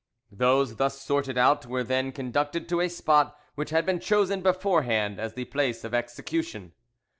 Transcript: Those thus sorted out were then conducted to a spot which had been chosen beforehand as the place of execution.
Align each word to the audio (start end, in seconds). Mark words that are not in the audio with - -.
Those 0.31 0.77
thus 0.77 0.99
sorted 0.99 1.37
out 1.37 1.67
were 1.67 1.83
then 1.83 2.11
conducted 2.11 2.67
to 2.69 2.81
a 2.81 2.89
spot 2.89 3.39
which 3.53 3.69
had 3.69 3.85
been 3.85 3.99
chosen 3.99 4.41
beforehand 4.41 5.19
as 5.19 5.35
the 5.35 5.45
place 5.45 5.83
of 5.83 5.93
execution. 5.93 6.73